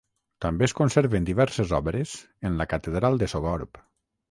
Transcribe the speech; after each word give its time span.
També 0.45 0.65
es 0.67 0.71
conserven 0.79 1.27
diverses 1.27 1.75
obres 1.79 2.15
en 2.51 2.59
la 2.63 2.69
Catedral 2.75 3.23
de 3.25 3.31
Sogorb. 3.37 3.85